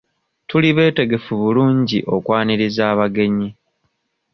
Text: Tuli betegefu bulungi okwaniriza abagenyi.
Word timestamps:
Tuli 0.47 0.69
betegefu 0.77 1.31
bulungi 1.41 1.99
okwaniriza 2.15 2.83
abagenyi. 2.93 3.49